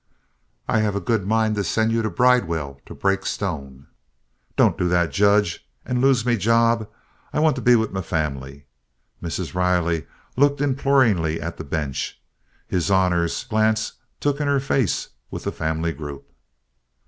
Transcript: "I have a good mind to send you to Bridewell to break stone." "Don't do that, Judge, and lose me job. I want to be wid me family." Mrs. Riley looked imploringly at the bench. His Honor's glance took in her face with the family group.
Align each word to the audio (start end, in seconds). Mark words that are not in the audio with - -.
"I 0.67 0.79
have 0.79 0.95
a 0.95 0.99
good 0.99 1.27
mind 1.27 1.53
to 1.57 1.63
send 1.63 1.91
you 1.91 2.01
to 2.01 2.09
Bridewell 2.09 2.81
to 2.87 2.95
break 2.95 3.23
stone." 3.23 3.85
"Don't 4.55 4.75
do 4.75 4.87
that, 4.89 5.11
Judge, 5.11 5.63
and 5.85 6.01
lose 6.01 6.25
me 6.25 6.37
job. 6.37 6.89
I 7.31 7.39
want 7.39 7.55
to 7.57 7.61
be 7.61 7.75
wid 7.75 7.93
me 7.93 8.01
family." 8.01 8.65
Mrs. 9.21 9.53
Riley 9.53 10.07
looked 10.35 10.59
imploringly 10.59 11.39
at 11.39 11.57
the 11.57 11.63
bench. 11.63 12.19
His 12.67 12.89
Honor's 12.89 13.43
glance 13.43 13.93
took 14.19 14.41
in 14.41 14.47
her 14.47 14.59
face 14.59 15.09
with 15.29 15.43
the 15.43 15.51
family 15.51 15.91
group. 15.93 16.27